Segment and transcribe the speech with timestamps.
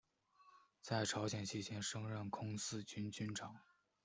[0.81, 3.55] 在朝鲜期间升任空四军军长。